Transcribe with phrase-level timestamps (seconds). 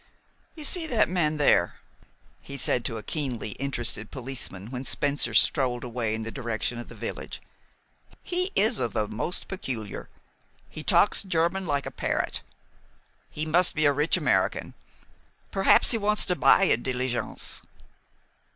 [0.55, 1.75] "You see that man there?"
[2.41, 6.87] he said to a keenly interested policeman when Spencer strolled away in the direction of
[6.89, 7.39] the village.
[8.23, 10.09] "He is of the most peculiar.
[10.71, 12.41] He talks German like a parrot.
[13.29, 14.73] He must be a rich American.
[15.51, 17.61] Perhaps he wants to buy a diligence."